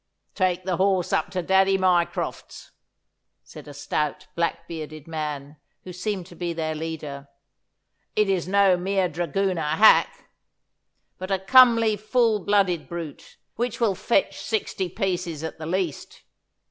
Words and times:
'Take 0.33 0.63
the 0.65 0.77
horse 0.77 1.13
up 1.13 1.29
to 1.29 1.43
Daddy 1.43 1.77
Mycroft's,' 1.77 2.71
said 3.43 3.67
a 3.67 3.71
stout, 3.75 4.25
black 4.33 4.67
bearded 4.67 5.07
man, 5.07 5.57
who 5.83 5.93
seemed 5.93 6.25
to 6.25 6.35
be 6.35 6.53
their 6.53 6.73
leader. 6.73 7.27
'It 8.15 8.27
is 8.27 8.47
no 8.47 8.75
mere 8.75 9.07
dragooner 9.07 9.61
hack,(Note 9.61 10.09
I. 10.09 10.25
Appendix) 10.25 11.17
but 11.19 11.29
a 11.29 11.37
comely, 11.37 11.95
full 11.97 12.39
blooded 12.39 12.89
brute, 12.89 13.37
which 13.57 13.79
will 13.79 13.93
fetch 13.93 14.39
sixty 14.41 14.89
pieces 14.89 15.43
at 15.43 15.59
the 15.59 15.67
least. 15.67 16.23